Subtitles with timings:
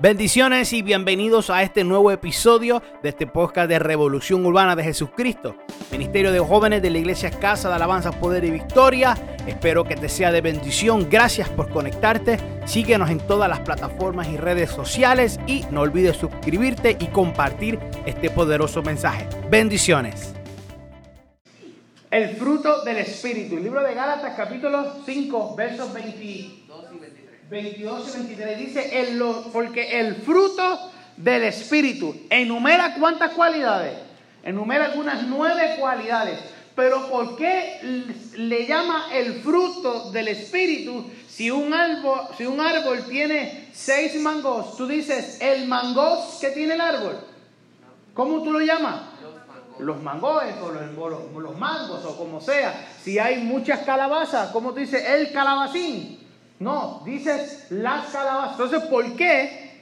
[0.00, 5.54] Bendiciones y bienvenidos a este nuevo episodio de este podcast de Revolución Urbana de Jesucristo,
[5.92, 9.16] Ministerio de Jóvenes de la Iglesia Casa de Alabanza, Poder y Victoria.
[9.46, 11.08] Espero que te sea de bendición.
[11.08, 12.38] Gracias por conectarte.
[12.64, 18.30] Síguenos en todas las plataformas y redes sociales y no olvides suscribirte y compartir este
[18.30, 19.28] poderoso mensaje.
[19.50, 20.34] Bendiciones.
[22.10, 23.56] El fruto del Espíritu.
[23.56, 27.21] El libro de Gálatas capítulo 5 versos 22 y 23.
[27.52, 33.92] 22 y 23 dice, el, porque el fruto del Espíritu enumera cuántas cualidades,
[34.42, 36.38] enumera algunas nueve cualidades,
[36.74, 43.04] pero ¿por qué le llama el fruto del Espíritu si un árbol, si un árbol
[43.06, 44.74] tiene seis mangos?
[44.78, 47.18] Tú dices, el mangos que tiene el árbol.
[48.14, 49.02] ¿Cómo tú lo llamas?
[49.78, 52.88] Los mangos o los, los, mangos o como sea.
[53.02, 55.04] Si hay muchas calabazas, ¿cómo tú dices?
[55.06, 56.21] El calabacín.
[56.62, 58.52] No, dices las calabazas.
[58.52, 59.72] Entonces, ¿por qué?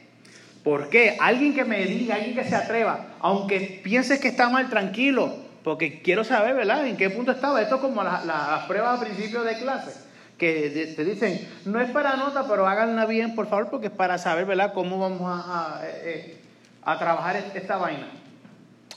[0.65, 1.17] ¿Por qué?
[1.21, 6.01] Alguien que me diga, alguien que se atreva, aunque pienses que está mal, tranquilo, porque
[6.01, 6.87] quiero saber, ¿verdad?
[6.87, 7.61] ¿En qué punto estaba?
[7.61, 9.93] Esto es como las pruebas a principio de clase,
[10.39, 14.17] que te dicen, no es para nota, pero háganla bien, por favor, porque es para
[14.17, 16.39] saber, ¿verdad?, cómo vamos a, eh,
[16.83, 18.09] a trabajar esta vaina.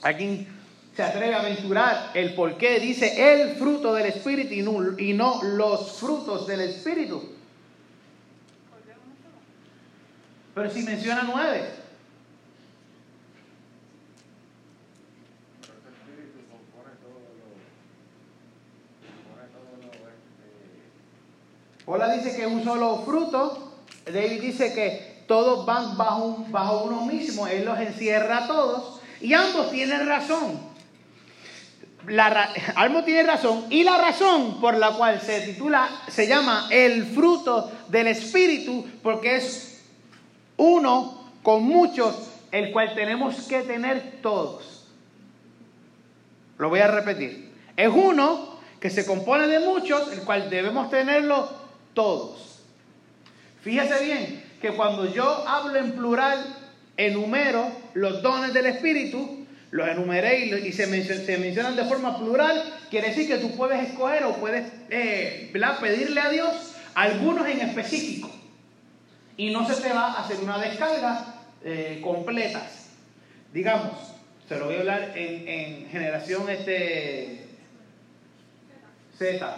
[0.02, 0.46] Alguien
[0.96, 4.54] se atreve a aventurar el por qué dice el fruto del Espíritu
[4.98, 7.33] y no los frutos del Espíritu.
[10.54, 11.68] Pero si menciona nueve.
[21.86, 23.72] Hola dice que un solo fruto.
[24.06, 27.46] David dice que todos van bajo, bajo uno mismo.
[27.46, 29.00] Él los encierra a todos.
[29.20, 30.60] Y ambos tienen razón.
[32.06, 33.66] La, ambos tienen razón.
[33.70, 39.36] Y la razón por la cual se titula, se llama el fruto del Espíritu, porque
[39.36, 39.73] es
[40.56, 44.88] uno con muchos, el cual tenemos que tener todos.
[46.58, 47.52] Lo voy a repetir.
[47.76, 51.50] Es uno que se compone de muchos, el cual debemos tenerlo
[51.94, 52.60] todos.
[53.62, 56.44] Fíjese bien que cuando yo hablo en plural,
[56.96, 63.26] enumero los dones del Espíritu, los enumeré y, se, mencionan de forma plural, quiere decir
[63.26, 65.50] que tú puedes escoger o puedes eh,
[65.80, 68.30] pedirle a Dios algunos en específico
[69.36, 71.34] y no se te va a hacer una descarga
[71.64, 72.66] eh, completa.
[73.52, 73.92] Digamos,
[74.48, 77.48] se lo voy a hablar en, generación este
[79.16, 79.56] Z.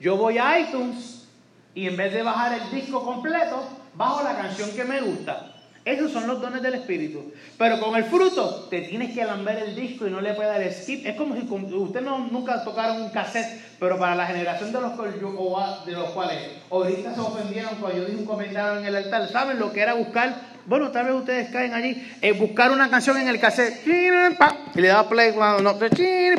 [0.00, 1.28] Yo voy a iTunes
[1.74, 5.53] y en vez de bajar el disco completo, bajo la canción que me gusta.
[5.84, 7.32] Esos son los dones del Espíritu.
[7.58, 10.72] Pero con el fruto, te tienes que alamber el disco y no le puedes dar
[10.72, 11.06] skip.
[11.06, 11.42] Es como si
[11.74, 16.38] usted no, nunca tocaron un cassette, pero para la generación de los, de los cuales
[16.70, 19.92] ahorita se ofendieron cuando yo dije un comentario en el altar, ¿saben lo que era
[19.92, 20.54] buscar?
[20.64, 24.88] Bueno, tal vez ustedes caen allí, eh, buscar una canción en el cassette, y le
[24.88, 25.78] daba play cuando no,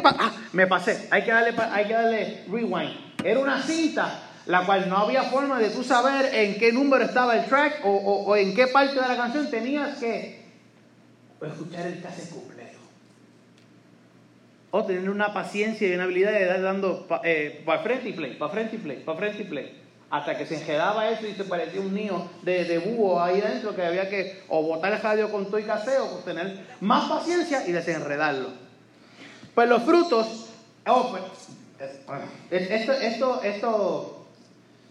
[0.05, 3.05] ah, me pasé, hay que darle, hay que darle rewind.
[3.23, 7.35] Era una cinta la cual no había forma de tú saber en qué número estaba
[7.35, 10.45] el track o, en qué parte de la canción tenías que
[11.41, 12.79] escuchar el cassette completo.
[14.71, 18.35] O tener una paciencia y una habilidad de dar dando eh, para frente y play,
[18.35, 19.81] para frente y play, para frente y play.
[20.09, 23.75] Hasta que se enjedaba eso y se parecía un niño de, de búho ahí dentro
[23.75, 27.67] que había que o botar el radio con todo y caseo o tener más paciencia
[27.67, 28.49] y desenredarlo.
[29.55, 30.49] Pues los frutos,
[30.85, 31.23] oh, pues,
[32.51, 34.24] esto, esto, esto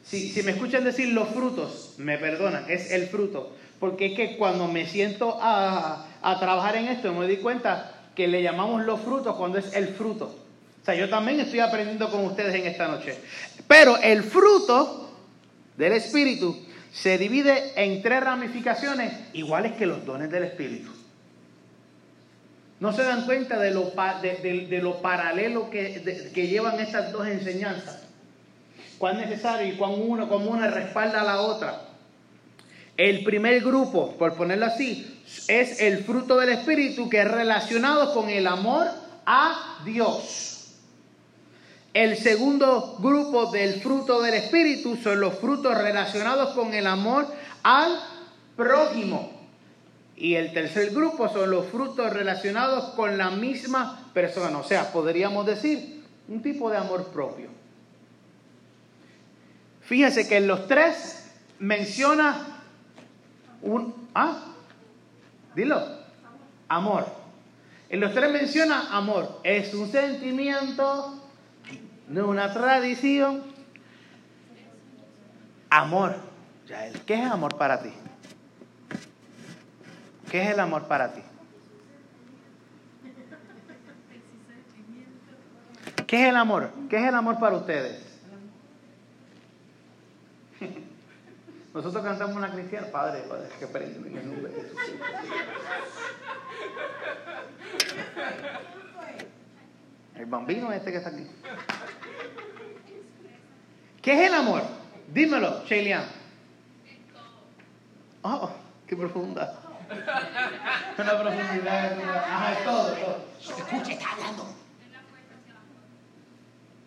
[0.04, 3.56] si, me escuchan decir los frutos, me perdonan, es el fruto.
[3.80, 6.06] Porque es que cuando me siento a,
[6.38, 10.26] trabajar en esto, me di cuenta que le llamamos los frutos cuando es el fruto.
[10.82, 13.16] O sea, yo también estoy aprendiendo con ustedes en esta noche.
[13.66, 15.10] Pero el fruto
[15.76, 16.56] del Espíritu
[16.92, 20.90] se divide en tres ramificaciones iguales que los dones del Espíritu.
[22.78, 28.03] No se dan cuenta de lo, de, lo paralelo que, que llevan estas dos enseñanzas
[29.04, 31.78] cuán necesario y cuán uno, como una respalda a la otra.
[32.96, 38.30] El primer grupo, por ponerlo así, es el fruto del Espíritu que es relacionado con
[38.30, 38.86] el amor
[39.26, 40.76] a Dios.
[41.92, 47.26] El segundo grupo del fruto del Espíritu son los frutos relacionados con el amor
[47.62, 48.00] al
[48.56, 49.30] prójimo.
[50.16, 54.56] Y el tercer grupo son los frutos relacionados con la misma persona.
[54.56, 57.53] O sea, podríamos decir un tipo de amor propio.
[59.84, 62.38] Fíjese que en los tres menciona
[63.62, 63.94] un...
[64.14, 64.54] ¿Ah?
[65.54, 65.80] Dilo.
[66.68, 67.06] Amor.
[67.88, 69.40] En los tres menciona amor.
[69.44, 71.22] Es un sentimiento,
[72.08, 73.42] no una tradición.
[75.70, 76.16] Amor.
[77.06, 77.92] ¿Qué es amor para ti?
[80.30, 81.20] ¿Qué es el amor para ti?
[86.06, 86.70] ¿Qué es el amor?
[86.88, 88.13] ¿Qué es el amor para ustedes?
[91.74, 94.78] Nosotros cantamos una cristiana, Padre, Padre, que prende en el Jesús.
[100.14, 101.26] El bambino este que está aquí.
[104.00, 104.62] ¿Qué es el amor?
[105.12, 106.04] Dímelo, Shelian.
[108.22, 108.48] Oh,
[108.86, 109.58] qué profunda.
[110.98, 111.98] Una profundidad.
[112.00, 113.24] Ajá, es todo, todo.
[113.40, 114.46] Escucha, está hablando.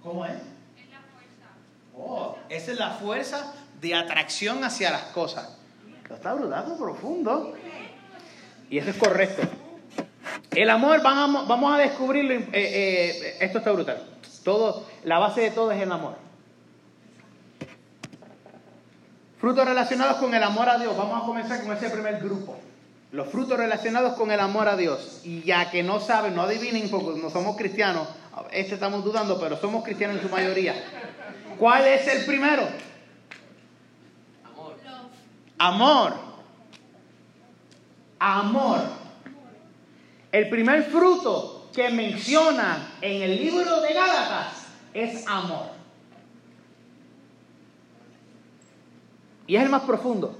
[0.01, 0.31] ¿Cómo es?
[0.31, 1.49] Es la fuerza.
[1.93, 5.49] Oh, esa es la fuerza de atracción hacia las cosas.
[6.09, 7.53] Lo está brudando profundo.
[8.69, 9.43] Y eso es correcto.
[10.51, 12.33] El amor, vamos, vamos a descubrirlo.
[12.33, 14.03] Eh, eh, esto está brutal.
[14.43, 16.15] Todo, la base de todo es el amor.
[19.39, 20.97] Frutos relacionados con el amor a Dios.
[20.97, 22.57] Vamos a comenzar con ese primer grupo.
[23.11, 25.21] Los frutos relacionados con el amor a Dios.
[25.23, 28.07] Y ya que no saben, no adivinen porque no somos cristianos.
[28.51, 30.75] Este estamos dudando, pero somos cristianos en su mayoría.
[31.57, 32.67] ¿Cuál es el primero?
[35.57, 36.13] Amor.
[38.19, 38.81] Amor.
[40.31, 45.67] El primer fruto que menciona en el libro de Gálatas es amor.
[49.47, 50.37] Y es el más profundo.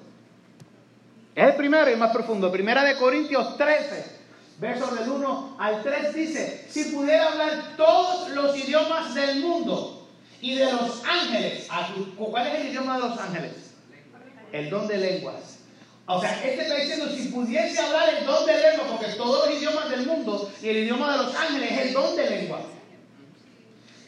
[1.34, 2.52] Es el primero y el más profundo.
[2.52, 4.18] Primera de Corintios 13,
[4.60, 10.10] versos del 1 al 3 dice, si pudiera hablar todos los idiomas del mundo
[10.42, 11.68] y de los ángeles,
[12.18, 13.67] ¿cuál es el idioma de los ángeles?
[14.52, 15.60] El don de lenguas.
[16.06, 19.58] O sea, este está diciendo, si pudiese hablar el don de lenguas, porque todos los
[19.58, 22.62] idiomas del mundo y el idioma de los ángeles es el don de lenguas.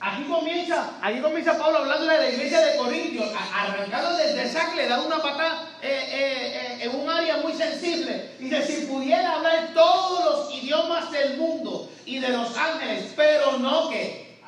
[0.02, 4.88] Aquí comienza, aquí comienza Pablo hablando de la iglesia de Corintios, arrancando desde sac, le
[4.88, 8.32] da una patada eh, eh, eh, en un área muy sensible.
[8.40, 13.90] Dice, si pudiera hablar todos los idiomas del mundo y de los ángeles, pero no
[13.90, 14.40] que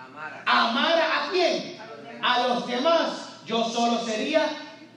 [0.46, 1.78] amara a quién?
[2.22, 3.10] A los demás,
[3.46, 4.46] yo solo sería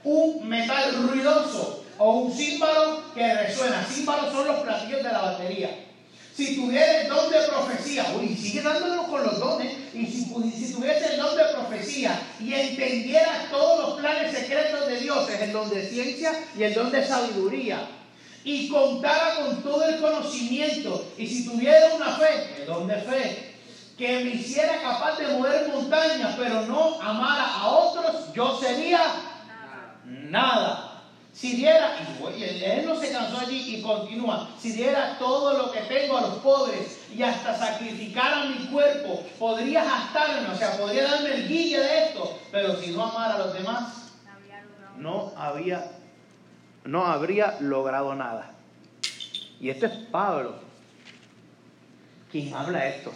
[0.05, 3.87] un metal ruidoso o un símbolo que resuena.
[3.87, 5.71] Símbolos son los platillos de la batería.
[6.37, 10.75] Si tuviera el don de profecía, uy, sigue dándonos con los dones, y si, si
[10.75, 15.53] tuviese el don de profecía y entendiera todos los planes secretos de Dios, es el
[15.53, 17.87] don de ciencia y el don de sabiduría,
[18.43, 23.55] y contara con todo el conocimiento, y si tuviera una fe, el don de fe,
[23.97, 29.01] que me hiciera capaz de mover montañas, pero no amara a otros, yo sería
[30.05, 31.03] nada.
[31.33, 31.97] Si diera,
[32.37, 36.21] y él no se cansó allí y continúa, si diera todo lo que tengo a
[36.21, 41.81] los pobres y hasta sacrificara mi cuerpo, podría gastarme, o sea, podría darme el guille
[41.81, 44.13] de esto, pero si no amara a los demás,
[44.97, 45.91] no había,
[46.85, 48.53] no habría logrado nada.
[49.59, 50.65] Y esto es Pablo
[52.35, 53.13] quien habla esto.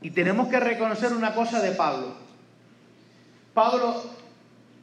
[0.00, 2.14] Y tenemos que reconocer una cosa de Pablo.
[3.52, 4.02] Pablo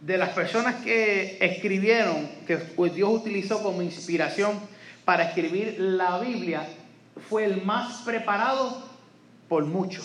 [0.01, 4.60] de las personas que escribieron, que pues, Dios utilizó como inspiración
[5.06, 6.68] para escribir la Biblia,
[7.30, 8.84] fue el más preparado
[9.48, 10.01] por mucho.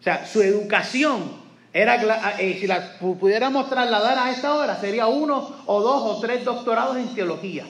[0.00, 1.40] O sea, su educación
[1.72, 6.44] era, eh, si la pudiéramos trasladar a esta hora, sería uno o dos o tres
[6.44, 7.64] doctorados en teología.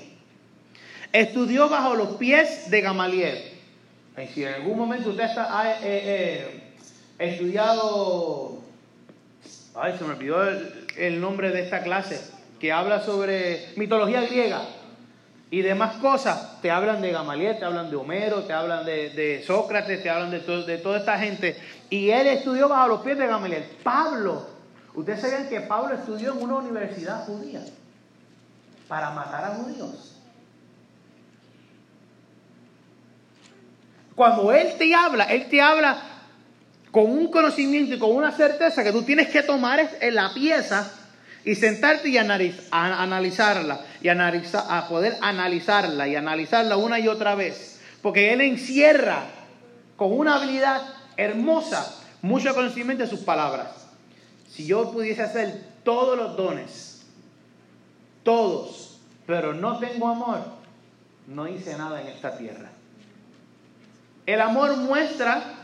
[1.12, 3.38] Estudió bajo los pies de Gamaliel.
[4.16, 6.72] Y si en algún momento usted ha eh, eh,
[7.18, 8.49] estudiado
[9.74, 10.42] Ay, se me olvidó
[10.96, 12.20] el, nombre de esta clase,
[12.58, 14.62] que habla sobre mitología griega
[15.50, 16.60] y demás cosas.
[16.60, 20.40] Te hablan de Gamaliel, te hablan de Homero, te hablan de, Sócrates, te hablan de,
[20.40, 21.56] de toda esta gente.
[21.88, 23.64] Y él estudió bajo los pies de Gamaliel.
[23.82, 24.46] Pablo,
[24.94, 27.62] ustedes saben que Pablo estudió en una universidad judía
[28.88, 30.16] para matar a judíos.
[34.16, 36.09] Cuando Él te habla, Él te habla
[36.90, 40.92] con un conocimiento y con una certeza que tú tienes que tomar en la pieza
[41.44, 47.80] y sentarte y analizarla y a poder analizarla y analizarla una y otra vez.
[48.02, 49.24] Porque Él encierra
[49.96, 50.82] con una habilidad
[51.16, 53.68] hermosa mucho conocimiento de sus palabras.
[54.48, 57.02] Si yo pudiese hacer todos los dones,
[58.22, 60.40] todos, pero no tengo amor,
[61.26, 62.70] no hice nada en esta tierra.
[64.26, 65.59] El amor muestra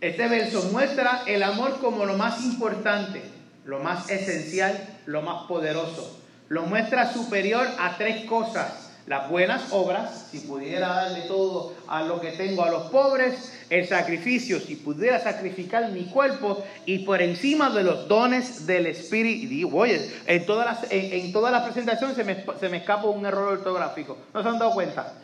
[0.00, 3.22] este verso muestra el amor como lo más importante,
[3.64, 6.20] lo más esencial, lo más poderoso.
[6.48, 8.82] Lo muestra superior a tres cosas.
[9.06, 13.86] las buenas obras, si pudiera darle todo a lo que tengo a los pobres, el
[13.86, 19.52] sacrificio, si pudiera sacrificar mi cuerpo y por encima de los dones del Espíritu.
[19.52, 23.24] Y oye, en todas las, en, todas las presentaciones se me, se me escapa un
[23.24, 24.18] error ortográfico.
[24.34, 25.14] ¿No se han dado cuenta?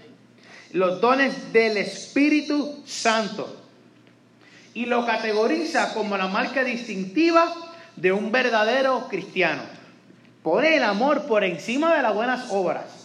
[0.70, 3.61] Los dones del Espíritu Santo.
[4.74, 7.52] Y lo categoriza como la marca distintiva
[7.96, 9.62] de un verdadero cristiano.
[10.42, 13.02] Pone el amor por encima de las buenas obras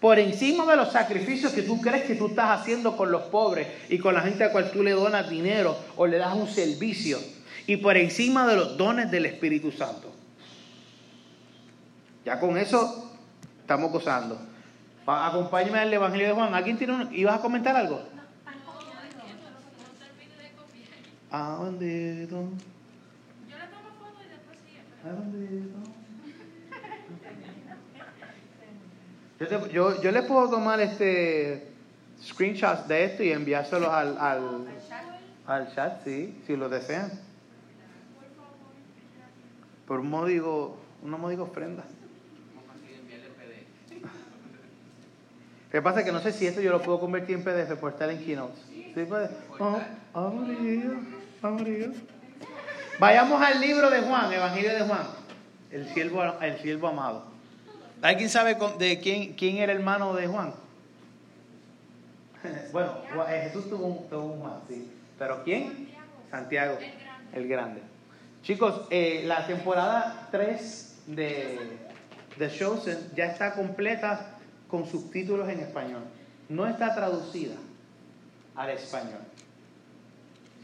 [0.00, 3.66] por encima de los sacrificios que tú crees que tú estás haciendo con los pobres
[3.88, 7.18] y con la gente a cual tú le donas dinero o le das un servicio,
[7.66, 10.12] y por encima de los dones del Espíritu Santo.
[12.24, 13.10] Ya con eso
[13.60, 14.38] estamos gozando.
[15.06, 16.54] Acompáñame al Evangelio de Juan.
[16.54, 17.14] ¿Alguien tiene un...
[17.14, 18.02] ¿Ibas a comentar algo?
[21.30, 22.26] ¿A dónde?
[22.26, 24.58] Yo le tomo foto y después
[25.04, 25.62] ¿A dónde?
[29.38, 31.68] Yo, yo, yo, le puedo tomar este
[32.20, 34.66] screenshots de esto y enviárselos al, al,
[35.46, 37.12] al chat, sí, si lo desean.
[39.86, 41.84] Por un módico, una módico ofrenda.
[45.70, 46.02] ¿Qué pasa?
[46.02, 48.58] Que no sé si esto yo lo puedo convertir en PDF por estar en Keynote.
[48.94, 49.28] ¿Sí puede?
[49.58, 49.78] Oh,
[52.98, 55.02] Vayamos al libro de Juan, Evangelio de Juan,
[55.70, 57.26] el siervo, el siervo amado.
[58.00, 60.54] ¿Alguien sabe de quién, quién era hermano de Juan?
[62.72, 62.94] bueno,
[63.28, 64.90] eh, Jesús tuvo un, tuvo sí.
[65.18, 65.90] ¿Pero quién?
[66.30, 66.78] Santiago,
[67.32, 67.82] el grande.
[68.42, 71.58] Chicos, eh, la temporada 3 de
[72.38, 74.37] The Chosen ya está completa
[74.68, 76.02] con subtítulos en español.
[76.48, 77.56] No está traducida
[78.54, 79.20] al español.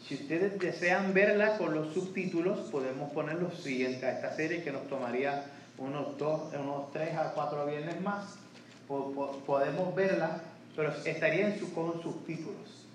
[0.06, 4.70] Si ustedes desean verla con los subtítulos, podemos poner los siguientes a esta serie que
[4.70, 5.46] nos tomaría
[5.78, 8.36] unos dos, unos tres a cuatro viernes más,
[8.86, 10.42] podemos verla,
[10.76, 12.86] pero estaría en su, con subtítulos.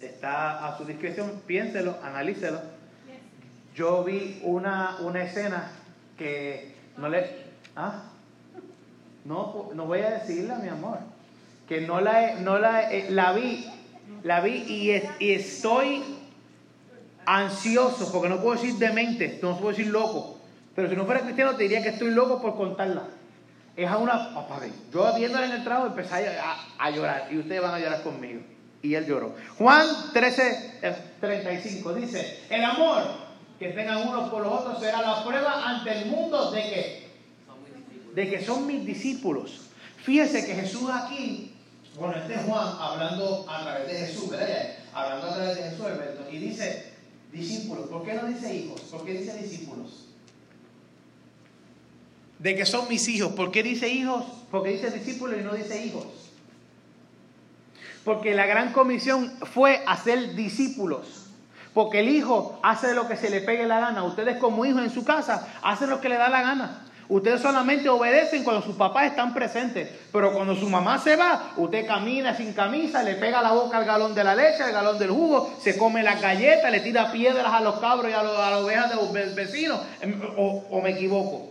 [0.00, 2.60] Está a su discreción, piénselo, analícelo.
[3.74, 5.70] Yo vi una, una escena
[6.18, 7.26] que no le...
[7.74, 8.10] ¿ah?
[9.26, 10.98] No, no voy a decirla, mi amor.
[11.68, 13.66] Que no la, no la, eh, la vi,
[14.22, 16.02] la vi y, y estoy
[17.24, 20.36] ansioso, porque no puedo decir demente, no puedo decir loco
[20.76, 23.04] pero si no fuera cristiano te diría que estoy loco por contarla.
[23.74, 24.34] Es a una...
[24.34, 24.60] Papá,
[24.92, 26.38] yo viéndola en el trabajo empecé
[26.78, 28.42] a, llorar y ustedes van a llorar conmigo.
[28.82, 29.34] Y él lloró.
[29.56, 30.80] Juan 13,
[31.18, 33.04] 35 dice, el amor
[33.58, 37.05] que tengan unos por los otros será la prueba ante el mundo de que,
[38.16, 39.60] de que son mis discípulos.
[40.02, 41.52] Fíjese que Jesús aquí,
[41.96, 44.72] bueno, este es Juan hablando a través de Jesús, ¿verdad?
[44.92, 46.92] Hablando a través de Jesús, Alberto, y dice
[47.30, 47.86] discípulos.
[47.86, 48.80] ¿Por qué no dice hijos?
[48.90, 50.06] ¿Por qué dice discípulos?
[52.38, 53.32] de que son mis hijos.
[53.32, 54.24] ¿Por qué dice hijos?
[54.50, 56.06] Porque dice discípulos y no dice hijos.
[58.04, 61.26] Porque la gran comisión fue hacer discípulos.
[61.74, 64.04] Porque el hijo hace lo que se le pegue la gana.
[64.04, 66.82] Ustedes como hijos en su casa hacen lo que le da la gana.
[67.08, 69.88] Ustedes solamente obedecen cuando sus papás están presentes.
[70.12, 73.84] Pero cuando su mamá se va, usted camina sin camisa, le pega la boca al
[73.84, 77.52] galón de la leche, al galón del jugo, se come las galletas, le tira piedras
[77.52, 79.80] a los cabros y a, las ovejas de los vecinos.
[80.00, 81.50] Em, o me equivoco.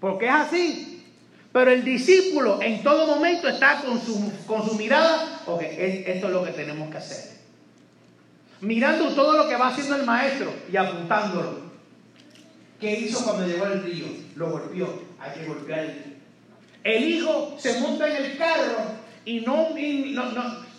[0.00, 0.92] Porque es así.
[1.52, 6.32] Pero el discípulo en todo momento está con su, con su mirada, ok, esto es
[6.32, 7.32] lo que tenemos que hacer.
[8.62, 11.71] Mirando todo lo que va haciendo el maestro y apuntándolo.
[12.82, 14.04] ¿Qué hizo cuando llegó al río?
[14.36, 15.02] Lo golpeó.
[15.18, 16.12] Hay que golpear
[16.84, 19.68] el hijo se monta en el carro y no,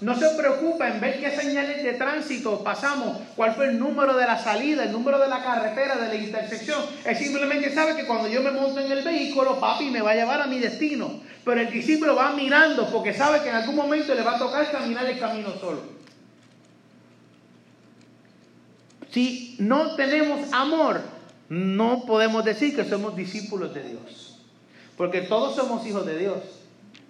[0.01, 4.25] no, se preocupa en ver qué señales de tránsito pasamos, cuál fue el número de
[4.25, 6.81] la salida, el número de la carretera, de la intersección.
[7.05, 10.15] Él simplemente sabe que cuando yo me monto en el vehículo, papi me va a
[10.15, 11.21] llevar a mi destino.
[11.45, 14.69] Pero el discípulo va mirando porque sabe que en algún momento le va a tocar
[14.71, 15.93] caminar el camino solo.
[19.09, 21.12] Si no tenemos amor,
[21.53, 24.39] no podemos decir que somos discípulos de Dios.
[24.97, 26.39] Porque todos somos hijos de Dios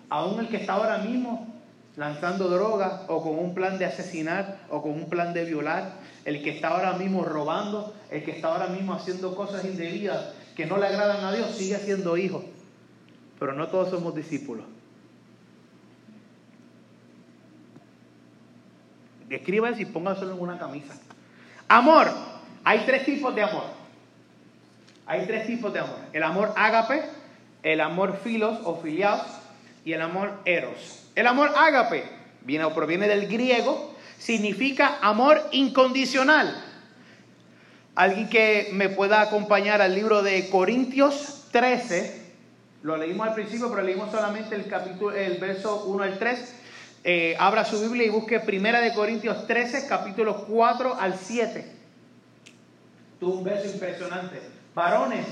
[0.09, 1.47] aún el que está ahora mismo
[1.95, 5.93] lanzando droga o con un plan de asesinar o con un plan de violar,
[6.25, 10.65] el que está ahora mismo robando, el que está ahora mismo haciendo cosas indebidas que
[10.65, 12.43] no le agradan a Dios, sigue siendo hijo.
[13.39, 14.65] Pero no todos somos discípulos.
[19.29, 20.95] Escriba y póngaselo en una camisa.
[21.69, 22.07] Amor.
[22.65, 23.82] Hay tres tipos de amor.
[25.05, 25.97] Hay tres tipos de amor.
[26.13, 27.03] El amor ágape,
[27.63, 29.27] el amor filos o filiados
[29.83, 31.07] y el amor eros.
[31.15, 32.03] El amor ágape
[32.41, 36.55] viene o proviene del griego, significa amor incondicional.
[37.95, 42.23] Alguien que me pueda acompañar al libro de Corintios, 13,
[42.81, 46.55] lo leímos al principio, pero leímos solamente el capítulo, el verso 1 al 3.
[47.05, 51.65] Eh, abra su Biblia y busque Primera de Corintios 13, capítulos 4 al 7.
[53.19, 54.62] Tuvo un verso impresionante.
[54.75, 55.25] Varones,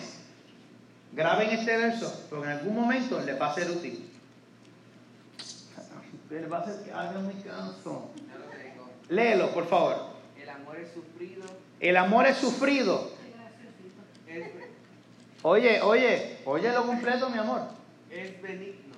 [1.13, 4.07] graben este verso, porque en algún momento les va a ser útil.
[6.29, 8.11] Les va a ser que hagan mi canso.
[9.09, 10.11] Léelo, por favor.
[10.41, 11.43] El amor es sufrido.
[11.79, 13.11] El amor es sufrido.
[15.43, 17.61] Oye, oye, oye lo completo, mi amor.
[18.09, 18.95] es benigno.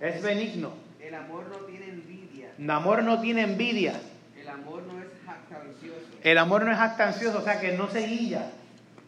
[0.00, 0.72] Es benigno.
[1.00, 2.52] El amor no tiene envidia.
[2.56, 4.00] El amor no tiene envidia.
[4.40, 6.00] El amor no es jactancioso.
[6.22, 8.50] El amor no es actancioso, o sea que no se guilla,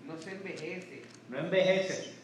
[0.07, 1.03] No se envejece.
[1.29, 2.15] no envejece,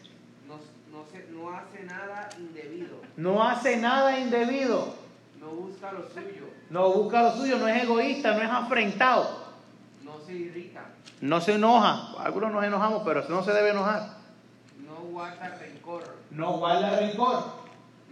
[0.47, 0.55] No,
[0.97, 2.97] no, se, no hace nada indebido.
[3.17, 4.95] no hace nada indebido,
[5.39, 6.45] No busca lo suyo.
[6.69, 9.43] no busca lo suyo, no es egoísta, no es afrentado,
[10.03, 10.85] No se irrita.
[11.21, 12.13] no se enoja.
[12.19, 14.17] Algunos nos enojamos, pero no se debe enojar.
[14.85, 16.03] No guarda rencor.
[16.31, 17.43] No guarda rencor,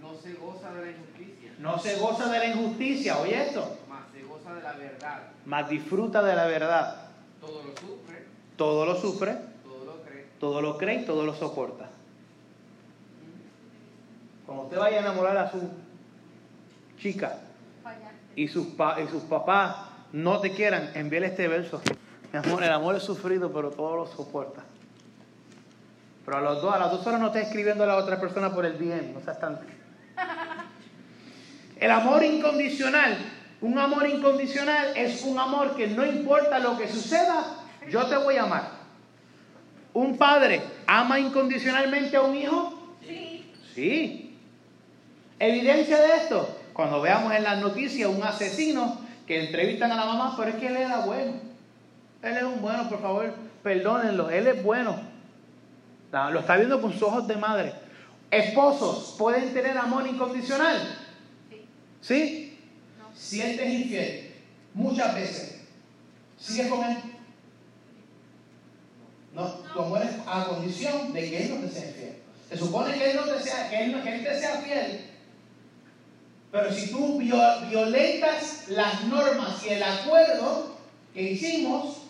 [0.02, 1.52] No se goza de la injusticia.
[1.60, 5.22] no se goza de la injusticia, oye esto, Mas se goza de la verdad.
[5.46, 7.08] mas disfruta de la verdad.
[7.40, 8.26] Todo lo sufre.
[8.58, 9.38] Todo lo sufre,
[10.42, 11.02] Todo lo cree.
[11.02, 11.88] y todo lo soporta.
[14.48, 15.70] Cuando usted vaya a enamorar a su
[16.98, 17.38] chica
[18.36, 19.76] y sus, y sus papás
[20.12, 21.80] no te quieran, envíale este verso.
[22.34, 24.64] Mi amor, el amor es sufrido, pero todo lo soporta.
[26.26, 28.52] Pero a, los dos, a las dos horas no estés escribiendo a la otra persona
[28.52, 29.60] por el DM, no seas tan...
[31.80, 33.16] El amor incondicional,
[33.62, 37.58] un amor incondicional es un amor que no importa lo que suceda,
[37.90, 38.81] yo te voy a amar.
[39.94, 43.52] Un padre ama incondicionalmente a un hijo, Sí.
[43.74, 44.38] Sí.
[45.40, 50.36] Evidencia de esto, cuando veamos en las noticias un asesino que entrevistan a la mamá,
[50.38, 51.34] pero es que él era bueno.
[52.22, 53.34] Él es un bueno, por favor,
[53.64, 55.00] perdónenlo, él es bueno.
[56.12, 57.74] Lo está viendo con sus ojos de madre.
[58.30, 60.78] Esposos pueden tener amor incondicional.
[61.50, 61.66] Sí.
[62.02, 62.60] ¿Sí?
[63.00, 63.06] No.
[63.16, 64.32] Si él te es infiel,
[64.74, 65.62] muchas veces,
[66.38, 66.98] ¿sigues con él?
[69.42, 72.18] No, tu amor es a condición de que él no te sea infiel.
[72.50, 75.06] Se supone que él no te sea, que él, que él te sea fiel.
[76.52, 80.76] Pero si tú vio- violentas las normas y el acuerdo
[81.14, 82.02] que hicimos,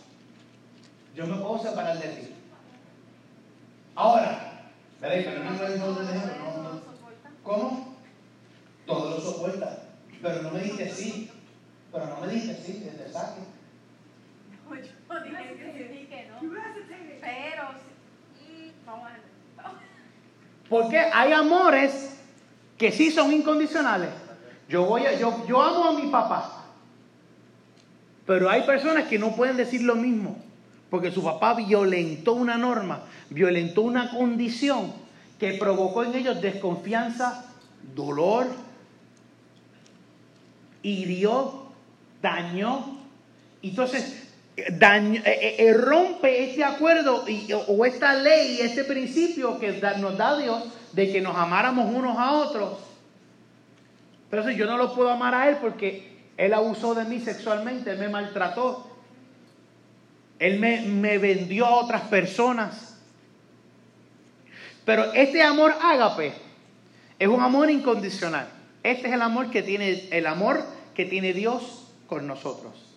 [1.16, 2.34] yo me puedo separar de ti.
[3.96, 4.64] Ahora,
[5.00, 5.16] ¿verdad?
[5.26, 6.82] Pero no me dijo no, no.
[7.44, 7.96] ¿Cómo?
[8.86, 9.84] Todo lo soporta.
[10.22, 11.30] Pero no me dice sí.
[11.92, 13.42] Pero no me dice sí, que te saque.
[14.70, 16.40] No, yo dije que sí, dije que no.
[17.22, 17.64] Pero,
[18.40, 19.22] sí, mm, vamos a ver.
[20.72, 22.18] Porque hay amores
[22.78, 24.08] que sí son incondicionales.
[24.70, 26.64] Yo voy yo, yo amo a mi papá.
[28.26, 30.42] Pero hay personas que no pueden decir lo mismo.
[30.90, 34.94] Porque su papá violentó una norma, violentó una condición
[35.38, 37.48] que provocó en ellos desconfianza,
[37.94, 38.48] dolor,
[40.84, 41.66] hirió,
[42.22, 42.98] dañó.
[43.62, 44.31] Entonces,
[44.72, 50.38] daño- eh, eh, rompe este acuerdo y- o esta ley, este principio que nos da
[50.38, 52.80] Dios de que nos amáramos unos a otros.
[54.30, 57.92] Pero si yo no lo puedo amar a Él porque Él abusó de mí sexualmente,
[57.92, 58.88] Él me maltrató,
[60.40, 62.98] Él me, me vendió a otras personas.
[64.86, 66.34] Pero este amor ágape
[67.20, 68.48] es un amor incondicional.
[68.84, 72.91] Este es el amor que tiene el amor que tiene Dios con nosotros.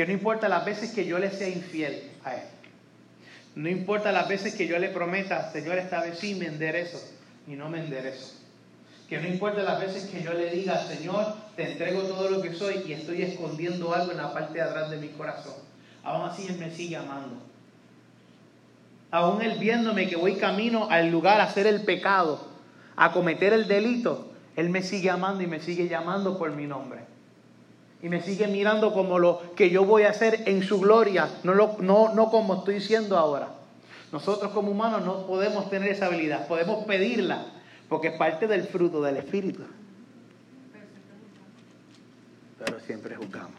[0.00, 2.42] Que no importa las veces que yo le sea infiel a él.
[3.54, 6.98] No importa las veces que yo le prometa, Señor, esta vez sí me enderezo
[7.46, 8.32] y no me enderezo.
[9.10, 12.54] Que no importa las veces que yo le diga, Señor, te entrego todo lo que
[12.54, 15.52] soy y estoy escondiendo algo en la parte de atrás de mi corazón.
[16.02, 17.36] Aún así Él me sigue amando.
[19.10, 22.48] Aún Él viéndome que voy camino al lugar a hacer el pecado,
[22.96, 27.09] a cometer el delito, Él me sigue amando y me sigue llamando por mi nombre.
[28.02, 31.52] Y me sigue mirando como lo que yo voy a hacer en su gloria, no,
[31.54, 33.48] lo- no, no como estoy siendo ahora.
[34.12, 37.44] Nosotros como humanos no podemos tener esa habilidad, podemos pedirla,
[37.88, 39.62] porque es parte del fruto del Espíritu.
[42.64, 43.54] Pero siempre juzgamos.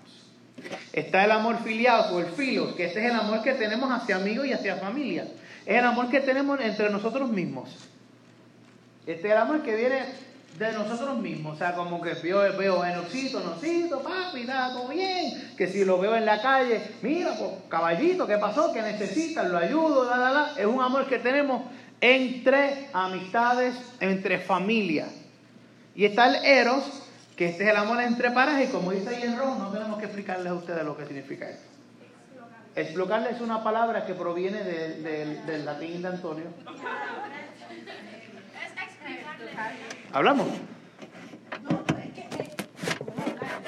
[0.93, 4.17] Está el amor filiado o el filo, que este es el amor que tenemos hacia
[4.17, 5.23] amigos y hacia familia.
[5.65, 7.69] Es el amor que tenemos entre nosotros mismos.
[9.07, 10.03] Este es el amor que viene
[10.57, 11.55] de nosotros mismos.
[11.55, 15.53] O sea, como que veo, veo a Enocito, Nocito, papi, está todo bien.
[15.57, 18.71] Que si lo veo en la calle, mira, pues, caballito, ¿qué pasó?
[18.73, 19.47] ¿Qué necesitas?
[19.49, 20.53] Lo ayudo, la, la, la.
[20.57, 21.63] Es un amor que tenemos
[21.99, 25.07] entre amistades, entre familia.
[25.95, 26.83] Y está el Eros,
[27.35, 28.63] que este es el amor entre parejas.
[28.69, 31.49] Y como dice ahí en rojo, no tenemos que explicarles a ustedes lo que significa
[31.49, 31.65] esto.
[32.73, 36.45] Explocarle es una palabra que proviene de- de- del latín de Antonio.
[40.13, 40.47] ¿Hablamos?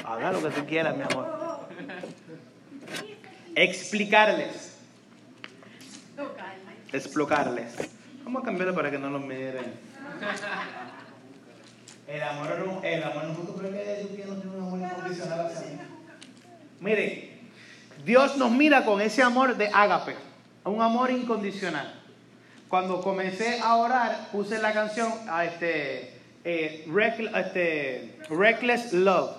[0.06, 1.68] Habla lo que tú quieras, mi amor.
[3.56, 4.78] Explicarles.
[6.92, 7.90] Explocarles.
[8.24, 9.74] Vamos a cambiarlo para que no lo miren.
[12.08, 15.62] El amor no, el amor no justo, pero que no tiene un amor incondicional hacia
[15.62, 15.80] mí.
[16.80, 17.40] Mire,
[18.06, 20.16] Dios nos mira con ese amor de ágape,
[20.66, 22.03] un amor incondicional.
[22.74, 26.10] Cuando comencé a orar, puse la canción a este,
[26.44, 26.88] eh,
[27.36, 29.30] este, Reckless Love.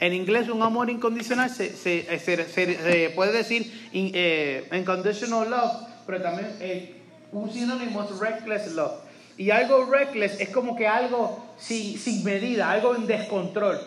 [0.00, 6.20] En inglés, un amor incondicional se, se, se, puede decir in, eh, unconditional love, pero
[6.20, 6.96] también eh,
[7.30, 8.94] un sinónimo es reckless love.
[9.38, 13.78] Y algo reckless es como que algo sin, sin medida, algo en descontrol.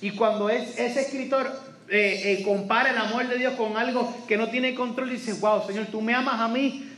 [0.00, 1.50] Y cuando es, ese escritor
[1.88, 5.66] eh, eh, compara el amor de Dios con algo que no tiene control, dice, wow,
[5.66, 6.89] Señor, tú me amas a mí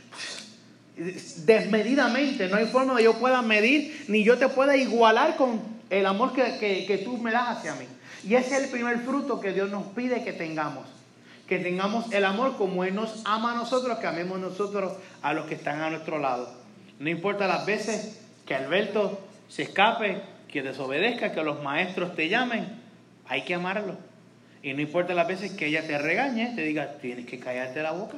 [0.95, 2.47] desmedidamente.
[2.47, 6.33] No hay forma de yo pueda medir, ni yo te pueda igualar con el amor
[6.33, 7.85] que, que, que tú me das hacia mí.
[8.23, 10.87] Y ese es el primer fruto que Dios nos pide que tengamos.
[11.47, 15.45] Que tengamos el amor como Él nos ama a nosotros, que amemos nosotros a los
[15.45, 16.53] que están a nuestro lado.
[16.99, 22.65] No importa las veces que Alberto se escape, que desobedezca, que los maestros te llamen,
[23.27, 23.97] hay que amarlo.
[24.61, 27.91] Y no importa las veces que ella te regañe, te diga, tienes que callarte la
[27.91, 28.17] boca,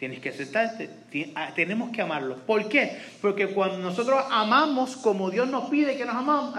[0.00, 0.88] tienes que sentarte,
[1.34, 2.38] ah, tenemos que amarlo.
[2.46, 2.98] ¿Por qué?
[3.20, 6.54] Porque cuando nosotros amamos como Dios nos pide que nos, amamos,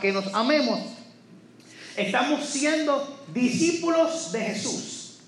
[0.00, 0.80] que nos amemos,
[1.94, 5.20] estamos siendo discípulos de Jesús.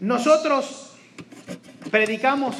[0.00, 0.90] Nosotros
[1.90, 2.54] predicamos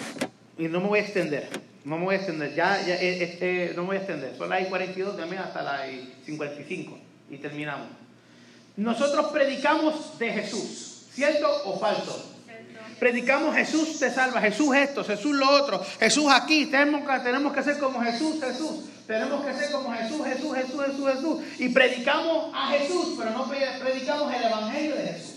[0.57, 1.46] y no me voy a extender.
[1.85, 2.54] No me voy a extender.
[2.54, 4.35] Ya, ya eh, eh, no me voy a extender.
[4.35, 5.83] Son las 42 también hasta las
[6.24, 6.98] 55.
[7.31, 7.88] Y terminamos.
[8.78, 11.07] Nosotros predicamos de Jesús.
[11.12, 12.38] ¿Cierto o falso?
[12.98, 17.62] Predicamos Jesús te salva, Jesús esto, Jesús lo otro, Jesús aquí, tenemos que, tenemos que
[17.62, 21.42] ser como Jesús, Jesús, tenemos que ser como Jesús, Jesús, Jesús, Jesús, Jesús.
[21.58, 25.34] Y predicamos a Jesús, pero no predicamos el Evangelio de Jesús.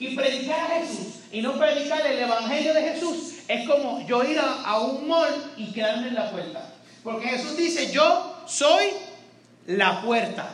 [0.00, 4.38] Y predicar a Jesús y no predicar el Evangelio de Jesús es como yo ir
[4.38, 6.72] a, un mall y quedarme en la puerta.
[7.04, 8.86] Porque Jesús dice, yo soy
[9.66, 10.48] la puerta.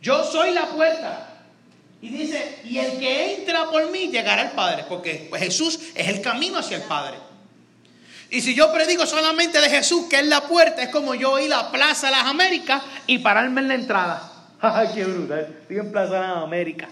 [0.00, 1.29] Yo soy la puerta.
[2.02, 6.22] Y dice, y el que entra por mí llegará al Padre, porque Jesús es el
[6.22, 7.18] camino hacia el Padre.
[8.30, 11.52] Y si yo predico solamente de Jesús, que es la puerta, es como yo ir
[11.52, 14.32] a la Plaza de las Américas y pararme en la entrada.
[14.60, 15.56] ¡Ay, qué brutal!
[15.62, 16.88] Estoy en Plaza de las Américas.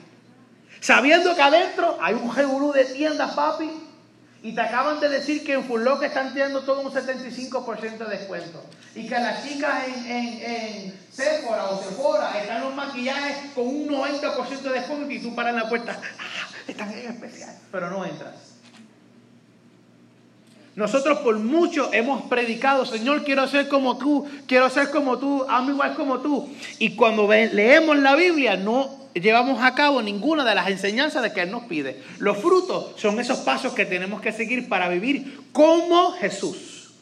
[0.81, 3.71] Sabiendo que adentro hay un revolú de tiendas, papi,
[4.43, 8.63] y te acaban de decir que en Fullock están teniendo todo un 75% de descuento.
[8.95, 13.89] Y que las chicas en, en, en Sephora o Sephora están los maquillajes con un
[13.89, 16.01] 90% de descuento y tú paras en la puerta.
[16.01, 18.48] Ah, están en especial, pero no entras.
[20.79, 25.71] Nosotros por mucho hemos predicado, Señor, quiero ser como tú, quiero ser como tú, amo
[25.73, 26.49] igual como tú.
[26.79, 31.43] Y cuando leemos la Biblia no llevamos a cabo ninguna de las enseñanzas de que
[31.43, 32.01] Él nos pide.
[32.21, 36.93] Los frutos son esos pasos que tenemos que seguir para vivir como Jesús.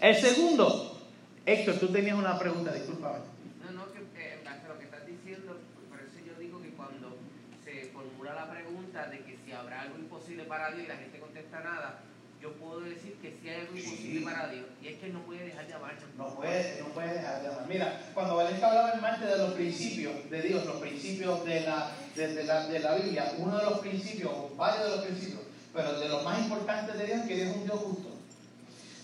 [0.00, 0.98] El segundo,
[1.44, 3.18] Héctor, tú tenías una pregunta, disculpa.
[3.66, 7.18] No, no, que eh, lo que estás diciendo, por eso yo digo que cuando
[7.62, 11.20] se formula la pregunta de que si habrá algo imposible para Dios y la gente
[11.20, 12.00] contesta nada,
[12.46, 15.46] yo puedo decir que si hay algo imposible para Dios, y es que no puede
[15.46, 16.04] dejar de amarnos.
[16.16, 17.66] No puede, no puede dejar de amar.
[17.66, 21.90] Mira, cuando Valencia hablaba el martes de los principios de Dios, los principios de la,
[22.14, 25.40] de, la, de la Biblia, uno de los principios, o varios de los principios,
[25.74, 28.08] pero de los más importantes de Dios es que Dios es un Dios justo.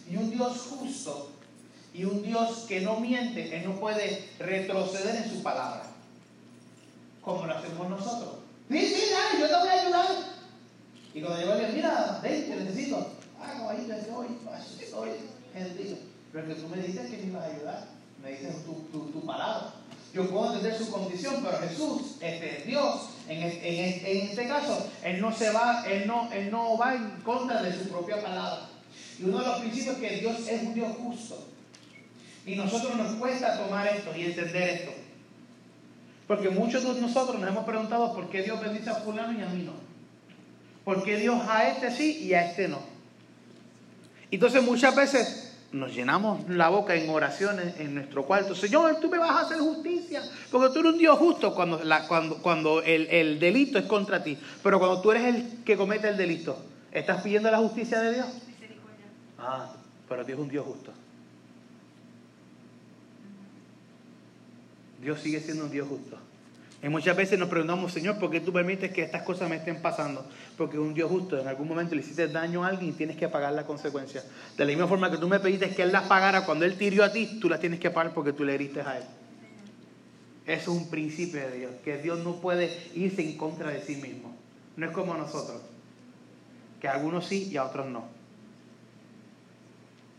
[0.08, 1.32] Y un Dios justo
[1.94, 5.82] y un Dios que no miente, Él no puede retroceder en su palabra,
[7.20, 8.36] como lo hacemos nosotros.
[8.70, 10.06] Sí, sí, dale, yo te voy a ayudar.
[11.14, 14.28] Y cuando yo le mira, ven, te necesito hago ahí, yo soy,
[14.90, 15.10] soy
[15.52, 15.98] gentil.
[16.32, 17.84] Pero que tú me dices que me ibas a ayudar,
[18.22, 19.74] me dices tu, tu, tu palabra.
[20.14, 25.20] Yo puedo entender su condición, pero Jesús, este, Dios, en, en, en, este caso, Él
[25.20, 28.68] no se va, él no, él no va en contra de su propia palabra.
[29.18, 31.48] Y uno de los principios es que Dios es un Dios justo.
[32.44, 34.92] Y nosotros nos cuesta tomar esto y entender esto.
[36.26, 39.46] Porque muchos de nosotros nos hemos preguntado por qué Dios bendice a fulano y a
[39.46, 39.72] mí no.
[40.84, 42.91] ¿Por qué Dios a este sí y a este no?
[44.32, 48.54] Entonces muchas veces nos llenamos la boca en oraciones en nuestro cuarto.
[48.54, 52.38] Señor, tú me vas a hacer justicia, porque tú eres un Dios justo cuando, cuando,
[52.38, 54.38] cuando el, el, delito es contra ti.
[54.62, 56.56] Pero cuando tú eres el que comete el delito,
[56.90, 58.26] ¿estás pidiendo la justicia de Dios?
[59.38, 59.70] Ah,
[60.08, 60.92] pero Dios es un Dios justo.
[65.02, 66.16] Dios sigue siendo un Dios justo.
[66.82, 69.80] Y muchas veces nos preguntamos, Señor, ¿por qué tú permites que estas cosas me estén
[69.80, 70.26] pasando?
[70.58, 73.28] Porque un Dios justo, en algún momento le hiciste daño a alguien y tienes que
[73.28, 74.24] pagar la consecuencia.
[74.56, 77.04] De la misma forma que tú me pediste que Él las pagara cuando Él tiró
[77.04, 79.04] a ti, tú las tienes que pagar porque tú le heriste a Él.
[80.44, 83.94] Eso es un principio de Dios, que Dios no puede irse en contra de sí
[83.94, 84.34] mismo.
[84.76, 85.62] No es como nosotros,
[86.80, 88.06] que a algunos sí y a otros no.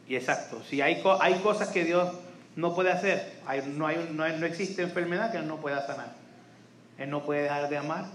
[0.07, 2.09] Y exacto, si hay, hay cosas que Dios
[2.55, 3.33] no puede hacer,
[3.75, 6.22] no, hay, no, no existe enfermedad que Él no pueda sanar.
[6.97, 8.05] Él no puede dejar de amar.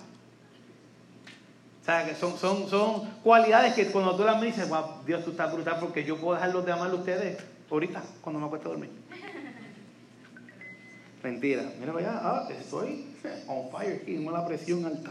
[1.80, 5.24] O sea, que son, son, son cualidades que cuando tú las me dices, wow, Dios,
[5.24, 7.38] tú estás brutal porque yo puedo dejarlos de amar a ustedes
[7.70, 8.90] ahorita, cuando me acuesto a dormir.
[11.22, 11.64] Mentira.
[11.80, 13.06] Mira allá, ah, estoy
[13.46, 15.10] on fire aquí, tengo la presión alta.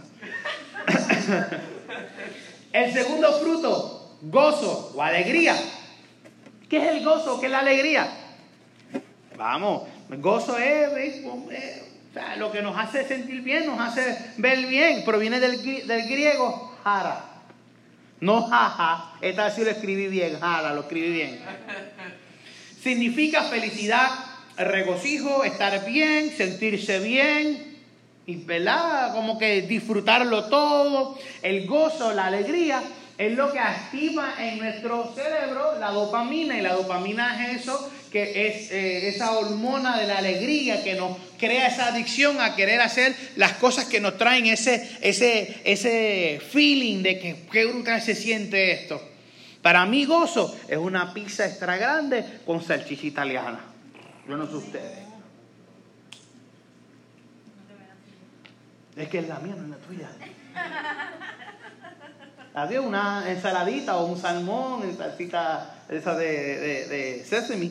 [2.74, 5.56] el segundo fruto, gozo o alegría.
[6.70, 7.40] ¿Qué es el gozo?
[7.40, 8.08] ¿Qué es la alegría?
[9.38, 9.84] Vamos,
[10.20, 11.26] gozo es, es
[12.38, 17.26] lo que nos hace sentir bien, nos hace ver bien, proviene del, del griego jara.
[18.20, 21.40] No jaja, esta sí lo escribí bien, jara, lo escribí bien.
[22.82, 24.10] Significa felicidad,
[24.58, 27.78] regocijo, estar bien, sentirse bien,
[28.26, 29.14] y ¿verdad?
[29.14, 32.82] como que disfrutarlo todo, el gozo, la alegría,
[33.18, 38.48] es lo que activa en nuestro cerebro la dopamina, y la dopamina es eso que
[38.48, 43.16] es eh, esa hormona de la alegría que nos crea esa adicción a querer hacer
[43.36, 48.72] las cosas que nos traen ese, ese, ese feeling de que qué brutal se siente
[48.72, 49.02] esto.
[49.62, 53.60] Para mí gozo es una pizza extra grande con salchicha italiana.
[54.28, 55.08] Yo no sé ustedes.
[58.96, 60.10] Es que es la mía, no es la tuya.
[62.58, 67.70] Había una ensaladita o un salmón en salsita esa de, de, de sesame.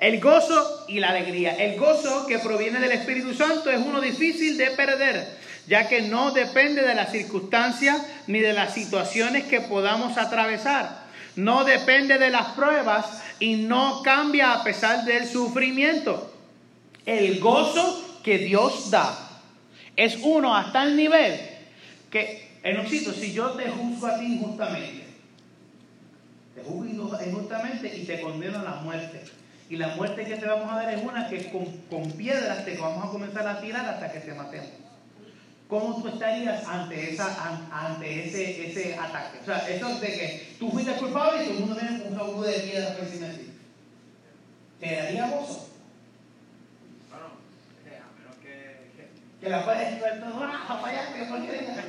[0.00, 1.54] El gozo y la alegría.
[1.54, 5.24] El gozo que proviene del Espíritu Santo es uno difícil de perder,
[5.68, 11.04] ya que no depende de las circunstancias ni de las situaciones que podamos atravesar.
[11.36, 16.34] No depende de las pruebas y no cambia a pesar del sufrimiento.
[17.04, 19.16] El gozo que Dios da
[19.94, 21.40] es uno hasta el nivel
[22.10, 25.04] que, Enocito, si yo te juzgo a ti injustamente,
[26.52, 29.22] te juzgo injustamente y te condeno a la muerte
[29.68, 32.76] y la muerte que te vamos a dar es una que con, con piedras te
[32.76, 34.70] vamos a comenzar a tirar hasta que te matemos.
[35.68, 39.38] ¿Cómo tú estarías ante, esa, ante ese, ese ataque?
[39.42, 42.18] O sea, eso de que tú fuiste culpable y todo el mundo viene con un
[42.18, 43.50] saludo de piedra por encima de ti.
[44.80, 45.68] ¿Te daría gozo?
[47.10, 48.76] Bueno, a menos que...
[49.46, 51.84] Que, que la puedes ver todo, ¡ah, para allá, que porquería!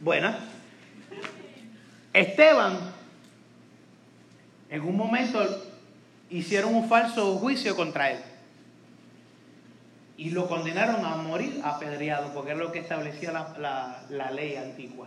[0.00, 0.34] Bueno,
[2.12, 2.78] Esteban,
[4.68, 5.40] en un momento
[6.30, 8.18] hicieron un falso juicio contra él
[10.16, 15.06] y lo condenaron a morir apedreado, porque es lo que establecía la, la ley antigua.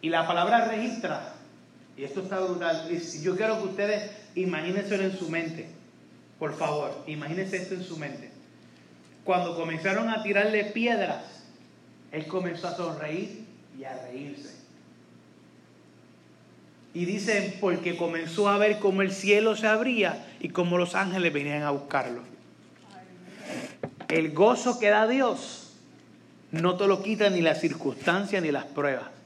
[0.00, 1.34] Y la palabra registra,
[1.96, 2.88] y esto está brutal,
[3.22, 5.68] yo quiero que ustedes imagínense en su mente,
[6.38, 8.30] por favor, imagínense esto en su mente.
[9.24, 11.24] Cuando comenzaron a tirarle piedras,
[12.12, 13.44] él comenzó a sonreír
[13.78, 14.56] y a reírse.
[16.94, 21.32] Y dicen, porque comenzó a ver cómo el cielo se abría y cómo los ángeles
[21.32, 22.22] venían a buscarlo.
[24.08, 25.74] El gozo que da Dios
[26.50, 29.17] no te lo quita ni las circunstancias ni las pruebas.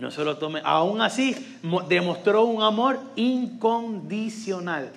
[0.00, 0.60] No se lo tome.
[0.64, 4.92] Aún así, demostró un amor incondicional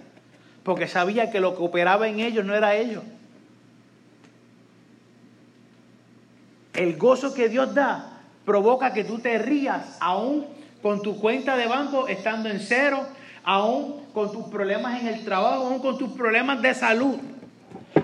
[0.64, 3.04] porque sabía que lo que operaba en ellos no era ellos.
[6.74, 10.46] El gozo que Dios da provoca que tú te rías aún
[10.82, 13.06] con tu cuenta de banco estando en cero,
[13.44, 17.16] aún con tus problemas en el trabajo, aún con tus problemas de salud,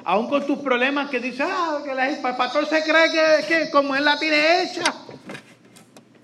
[0.03, 3.95] aún con tus problemas que dices, ah, que el pastor se cree que, que como
[3.95, 4.84] él la tiene hecha.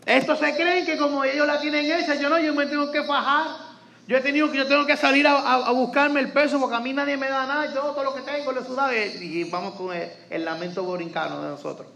[0.06, 3.04] Estos se creen que como ellos la tienen hecha, yo no, yo me tengo que
[3.04, 3.72] fajar.
[4.08, 6.92] Yo he tenido que, yo tengo que salir a, buscarme el peso porque a mí
[6.92, 7.74] nadie me da nada.
[7.74, 11.88] Yo todo lo que tengo lo sudado y, vamos con el, lamento borincano de nosotros.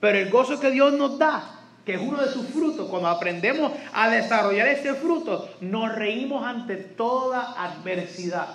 [0.00, 3.72] Pero el gozo que Dios nos da, que es uno de sus frutos, cuando aprendemos
[3.92, 8.54] a desarrollar ese fruto, nos reímos ante toda adversidad.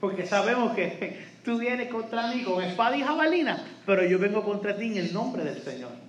[0.00, 4.76] Porque sabemos que tú vienes contra mí con espada y jabalina, pero yo vengo contra
[4.76, 6.01] ti en el nombre del Señor.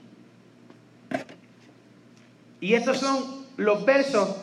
[2.63, 4.37] Y estos son los versos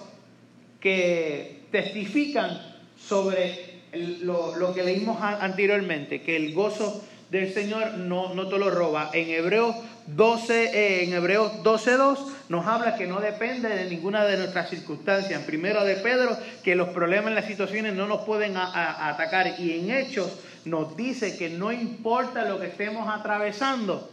[0.79, 2.61] que testifican
[3.03, 3.81] sobre
[4.21, 9.09] lo, lo, que leímos anteriormente, que el gozo del Señor no, no te lo roba.
[9.15, 9.75] En Hebreos
[10.09, 12.19] 12, eh, en Hebreos 12.2
[12.51, 15.41] nos habla que no depende de ninguna de nuestras circunstancias.
[15.41, 19.59] En primero de Pedro, que los problemas, las situaciones no nos pueden atacar.
[19.59, 20.31] Y en Hechos
[20.67, 24.11] nos dice que no importa lo que estemos atravesando,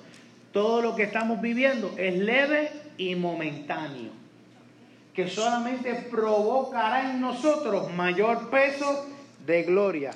[0.54, 4.12] todo lo que estamos viviendo es leve y momentáneo.
[5.14, 9.08] Que solamente provocará en nosotros mayor peso
[9.46, 10.12] de gloria.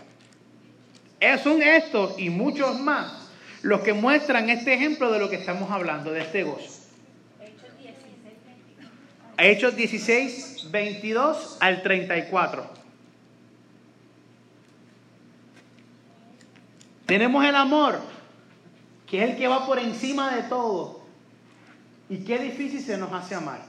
[1.43, 3.29] Son estos y muchos más
[3.61, 6.81] los que muestran este ejemplo de lo que estamos hablando, de este gozo.
[9.37, 12.81] Hechos 16, 22 al 34.
[17.05, 17.99] Tenemos el amor,
[19.07, 21.00] que es el que va por encima de todo.
[22.11, 23.61] Y qué difícil se nos hace amar.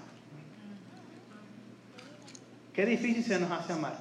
[2.75, 3.97] Qué difícil se nos hace amar.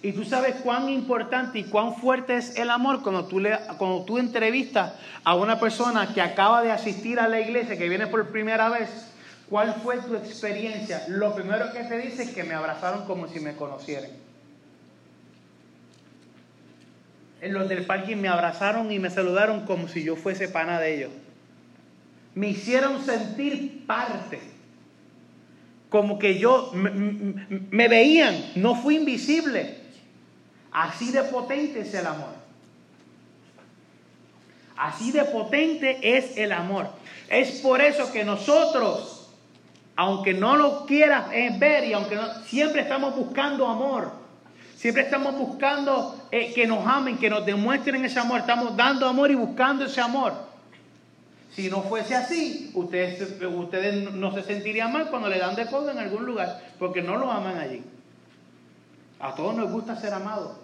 [0.00, 4.04] Y tú sabes cuán importante y cuán fuerte es el amor cuando tú, le, cuando
[4.04, 4.92] tú entrevistas
[5.24, 8.88] a una persona que acaba de asistir a la iglesia, que viene por primera vez.
[9.50, 11.02] ¿Cuál fue tu experiencia?
[11.08, 14.12] Lo primero que te dice es que me abrazaron como si me conocieran.
[17.40, 20.94] En los del parking me abrazaron y me saludaron como si yo fuese pana de
[20.94, 21.10] ellos.
[22.38, 24.38] Me hicieron sentir parte.
[25.88, 29.76] Como que yo me, me veían, no fui invisible.
[30.70, 32.36] Así de potente es el amor.
[34.76, 36.86] Así de potente es el amor.
[37.28, 39.30] Es por eso que nosotros,
[39.96, 44.12] aunque no lo quieras ver y aunque siempre estamos buscando amor,
[44.76, 49.28] siempre estamos buscando eh, que nos amen, que nos demuestren ese amor, estamos dando amor
[49.28, 50.47] y buscando ese amor.
[51.58, 55.90] Si no fuese así, ustedes, ustedes no se sentirían mal cuando le dan de codo
[55.90, 57.82] en algún lugar, porque no lo aman allí.
[59.18, 60.56] A todos nos gusta ser amados.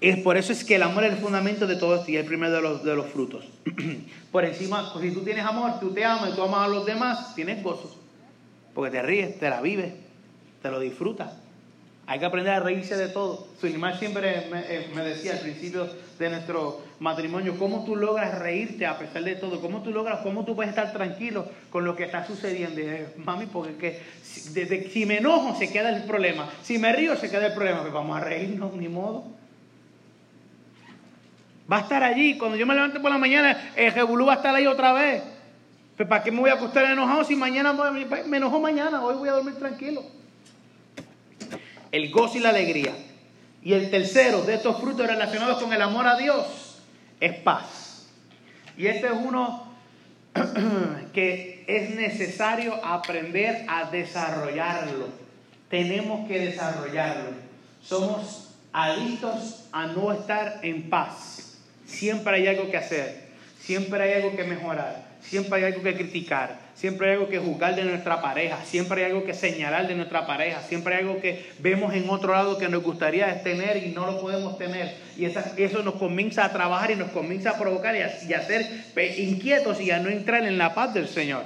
[0.00, 2.24] Es por eso es que el amor es el fundamento de todo esto y el
[2.24, 3.44] primero de los, de los frutos.
[4.30, 7.34] por encima, si tú tienes amor, tú te amas y tú amas a los demás,
[7.34, 7.96] tienes gozo.
[8.72, 9.92] Porque te ríes, te la vives,
[10.62, 11.32] te lo disfrutas.
[12.04, 13.46] Hay que aprender a reírse de todo.
[13.60, 15.88] Su animal siempre me, eh, me, decía al principio
[16.18, 20.44] de nuestro matrimonio, cómo tú logras reírte a pesar de todo, cómo tú logras, cómo
[20.44, 22.80] tú puedes estar tranquilo con lo que está sucediendo.
[23.24, 27.46] Mami, porque que, si me enojo se queda el problema, si me río se queda
[27.46, 29.24] el problema, pues vamos a reírnos, ni modo.
[31.70, 32.36] Va a estar allí.
[32.36, 35.22] Cuando yo me levante por la mañana, el Jebulú va a estar ahí otra vez.
[35.96, 37.72] Pues, ¿Para qué me voy a acostar enojado si mañana
[38.26, 39.04] me enojo mañana?
[39.04, 40.02] Hoy voy a dormir tranquilo
[41.92, 42.94] el gozo y la alegría.
[43.62, 46.78] Y el tercero de estos frutos relacionados con el amor a Dios
[47.20, 48.08] es paz.
[48.76, 49.72] Y este es uno
[51.12, 55.08] que es necesario aprender a desarrollarlo.
[55.68, 57.30] Tenemos que desarrollarlo.
[57.82, 61.58] Somos adictos a no estar en paz.
[61.86, 63.28] Siempre hay algo que hacer.
[63.60, 65.11] Siempre hay algo que mejorar.
[65.22, 69.12] Siempre hay algo que criticar siempre hay algo que juzgar de nuestra pareja, siempre hay
[69.12, 72.68] algo que señalar de nuestra pareja, siempre hay algo que vemos en otro lado que
[72.68, 74.96] nos gustaría tener y no lo podemos tener.
[75.16, 78.66] Y eso nos comienza a trabajar y nos comienza a provocar y a, ser
[79.16, 81.44] inquietos y a no entrar en la paz del Señor.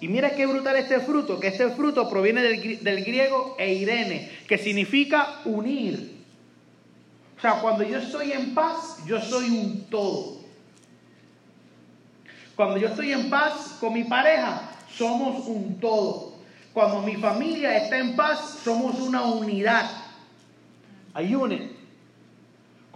[0.00, 4.58] Y mira qué brutal este fruto, que este fruto proviene del, del griego eirene, que
[4.58, 6.16] significa unir.
[7.38, 10.45] O sea, cuando yo estoy en paz, yo soy un todo.
[12.56, 16.32] Cuando yo estoy en paz con mi pareja, somos un todo.
[16.72, 19.90] Cuando mi familia está en paz, somos una unidad.
[21.12, 21.75] Ayúne.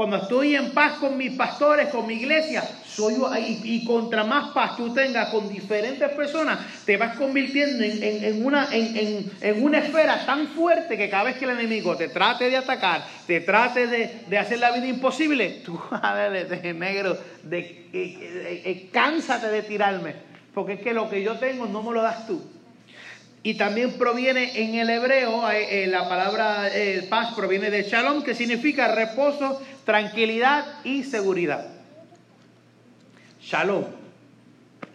[0.01, 4.53] Cuando estoy en paz con mis pastores, con mi iglesia, soy y, y contra más
[4.55, 10.49] paz tú tengas con diferentes personas, te vas convirtiendo en, una, en, una esfera tan
[10.49, 13.89] fuerte que cada vez que el enemigo te trate de atacar, te trate
[14.27, 19.61] de, hacer la vida imposible, tú, a ver, negro, de, eh, eh, eh, cánsate de
[19.65, 20.15] tirarme,
[20.55, 22.43] porque es que lo que yo tengo no me lo das tú.
[23.43, 25.43] Y también proviene en el hebreo,
[25.87, 26.69] la palabra
[27.09, 31.67] paz proviene de shalom, que significa reposo, tranquilidad y seguridad.
[33.41, 33.87] Shalom,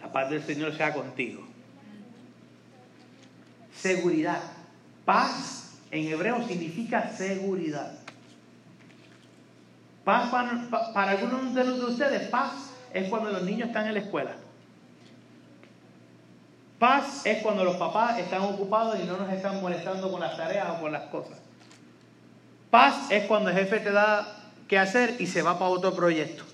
[0.00, 1.44] la paz del Señor sea contigo.
[3.74, 4.40] Seguridad.
[5.04, 7.98] Paz en hebreo significa seguridad.
[10.04, 14.36] Paz para, algunos de ustedes, paz es cuando los niños están en la escuela.
[16.78, 20.68] Paz es cuando los papás están ocupados y no nos están molestando con las tareas
[20.76, 21.38] o con las cosas.
[22.70, 24.26] Paz es cuando el jefe te da
[24.68, 26.44] qué hacer y se va para otro proyecto.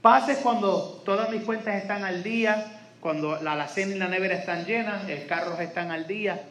[0.00, 4.36] Paz es cuando todas mis cuentas están al día, cuando la alacena y la nevera
[4.36, 6.44] están llenas, el carro están al día.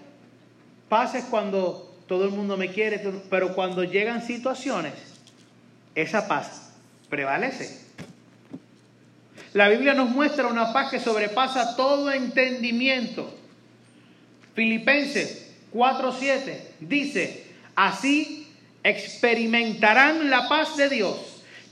[0.90, 3.00] Paz es cuando todo el mundo me quiere,
[3.30, 4.94] pero cuando llegan situaciones,
[5.96, 6.74] esa paz
[7.10, 7.85] prevalece.
[9.56, 13.34] La Biblia nos muestra una paz que sobrepasa todo entendimiento.
[14.54, 18.50] Filipenses 4:7 dice, así
[18.84, 21.16] experimentarán la paz de Dios,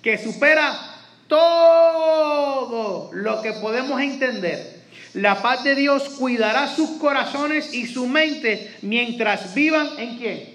[0.02, 0.80] que supera
[1.28, 4.82] todo lo que podemos entender.
[5.14, 10.54] La paz de Dios cuidará sus corazones y su mente mientras vivan en quién.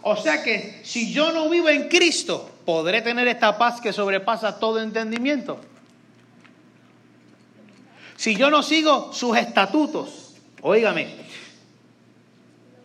[0.00, 4.58] O sea que si yo no vivo en Cristo, podré tener esta paz que sobrepasa
[4.58, 5.60] todo entendimiento.
[8.20, 11.06] Si yo no sigo sus estatutos, óigame,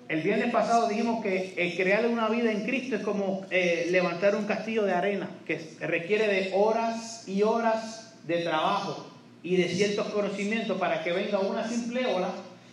[0.08, 4.46] el viernes pasado dijimos que crear una vida en Cristo es como eh, levantar un
[4.46, 9.08] castillo de arena, que requiere de horas y horas de trabajo
[9.44, 12.30] y de ciertos conocimientos para que venga una simple ola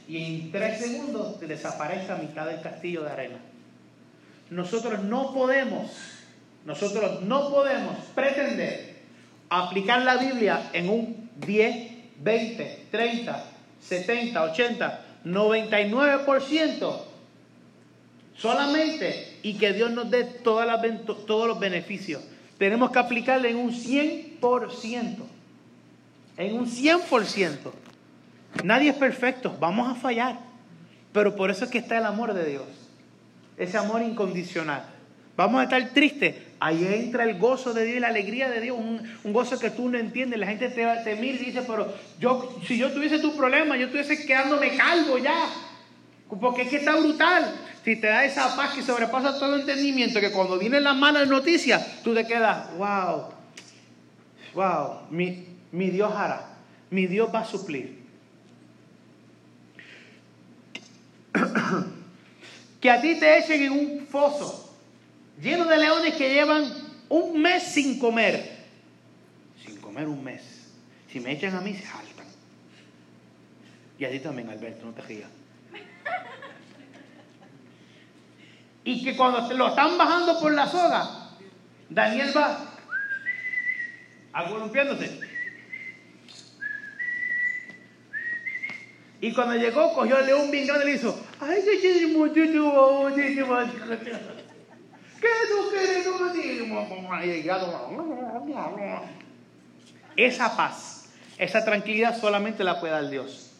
[0.06, 3.38] y en tres segundos te desaparezca mitad del castillo de arena.
[4.50, 5.90] Nosotros no podemos,
[6.64, 8.98] nosotros no podemos pretender
[9.50, 13.44] aplicar la Biblia en un 10, 20, 30,
[13.80, 17.00] 70, 80, 99%
[18.36, 22.22] solamente y que Dios nos dé todos los beneficios.
[22.58, 25.16] Tenemos que aplicarle en un 100%.
[26.36, 27.56] En un 100%.
[28.64, 30.38] Nadie es perfecto, vamos a fallar.
[31.12, 32.64] Pero por eso es que está el amor de Dios.
[33.56, 34.84] Ese amor incondicional.
[35.36, 36.36] Vamos a estar tristes.
[36.60, 38.78] Ahí entra el gozo de Dios y la alegría de Dios.
[38.78, 40.38] Un, gozo que tú no entiendes.
[40.38, 43.86] La gente te, te mira y dice, pero yo, si yo tuviese tu problema, yo
[43.86, 45.48] estuviese quedándome calvo ya.
[46.28, 47.54] Porque es que está brutal.
[47.84, 52.02] Si te da esa paz que sobrepasa todo entendimiento, que cuando vienen las malas noticias,
[52.04, 53.24] tú te quedas, wow,
[54.54, 56.54] wow, mi, mi Dios hará,
[56.90, 58.00] mi Dios va a suplir.
[62.80, 64.71] que a ti te echen en un foso
[65.42, 66.72] lleno de leones que llevan
[67.08, 68.60] un mes sin comer.
[69.64, 70.42] Sin comer un mes.
[71.10, 72.26] Si me echan a mí, se saltan.
[73.98, 75.28] Y a ti también, Alberto, no te rías.
[78.84, 81.30] Y que cuando lo están bajando por la soga,
[81.88, 82.74] Daniel va
[84.32, 85.20] agolumpiándose.
[89.20, 94.41] Y cuando llegó, cogió el león bien grande y le hizo, ay, ¿qué?
[100.16, 101.08] Esa paz,
[101.38, 103.52] esa tranquilidad solamente la puede dar Dios.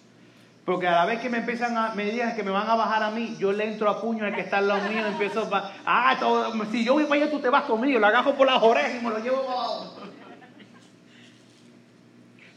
[0.65, 3.03] Porque a la vez que me empiezan a, me digan que me van a bajar
[3.03, 5.73] a mí, yo le entro a puño al que está al lado mío empiezo a,
[5.85, 8.95] ah, si yo voy para allá, tú te vas conmigo, lo agajo por las orejas
[8.95, 9.97] y me lo llevo abajo.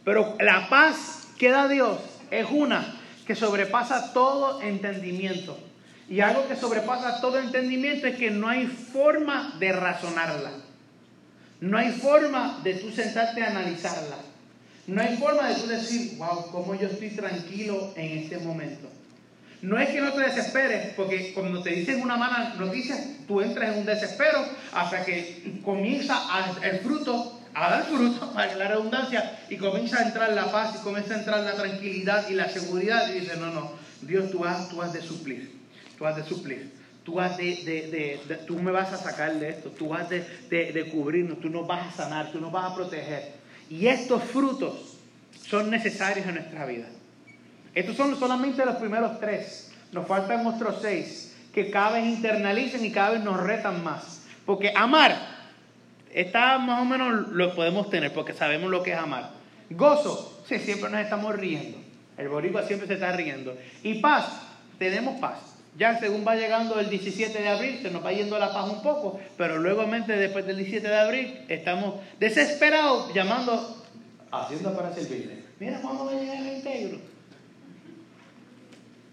[0.04, 1.98] Pero la paz que da Dios
[2.30, 2.96] es una
[3.26, 5.58] que sobrepasa todo entendimiento.
[6.08, 10.52] Y algo que sobrepasa todo entendimiento es que no hay forma de razonarla.
[11.62, 14.18] No hay forma de tú sentarte a analizarla.
[14.88, 18.88] No hay forma de tú decir, wow, cómo yo estoy tranquilo en este momento.
[19.62, 22.96] No es que no te desesperes, porque cuando te dicen una mala noticia,
[23.28, 26.22] tú entras en un desespero hasta que comienza
[26.62, 30.84] el fruto a dar fruto, para la redundancia, y comienza a entrar la paz y
[30.84, 33.10] comienza a entrar la tranquilidad y la seguridad.
[33.10, 35.55] Y dice, no, no, Dios, tú has, tú has de suplir,
[35.98, 36.72] tú has de suplir.
[37.04, 41.50] Tú, has de, tú me vas a sacar de esto, tú has de cubrirnos, tú
[41.50, 43.34] nos vas a sanar, tú nos vas a proteger.
[43.70, 44.98] Y estos frutos
[45.48, 46.88] son necesarios en nuestra vida.
[47.74, 49.72] Estos son solamente los primeros tres.
[49.92, 54.24] Nos faltan otros seis que cada vez internalicen y cada vez nos retan más.
[54.46, 55.16] Porque amar,
[56.14, 59.32] está más o menos lo podemos tener porque sabemos lo que es amar.
[59.70, 61.78] Gozo, sí, siempre nos estamos riendo.
[62.18, 63.58] El boricua siempre se está riendo.
[63.84, 64.26] Y paz,
[64.78, 65.55] tenemos paz.
[65.78, 68.82] Ya según va llegando el 17 de abril, se nos va yendo la paz un
[68.82, 73.84] poco, pero luego después del 17 de abril estamos desesperados llamando,
[74.32, 75.44] haciendo para servirle.
[75.60, 76.98] Mira cuándo va a llegar el integro.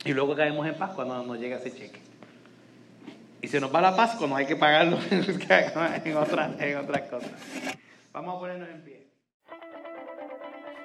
[0.05, 2.01] Y luego caemos en paz cuando nos llega ese cheque.
[3.41, 7.31] Y se nos va la paz cuando hay que pagarlo en otras, en otras cosas.
[8.13, 9.02] Vamos a ponernos en pie.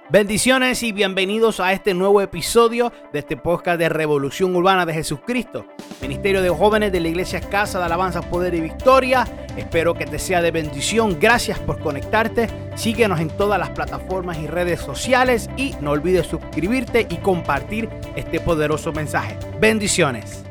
[0.10, 5.66] Bendiciones y bienvenidos a este nuevo episodio de este podcast de Revolución Urbana de Jesucristo,
[6.02, 9.28] Ministerio de Jóvenes de la Iglesia Casa de Alabanza, Poder y Victoria.
[9.58, 11.18] Espero que te sea de bendición.
[11.20, 12.48] Gracias por conectarte.
[12.76, 18.40] Síguenos en todas las plataformas y redes sociales y no olvides suscribirte y compartir este
[18.40, 19.38] poderoso mensaje.
[19.60, 20.47] Bendiciones.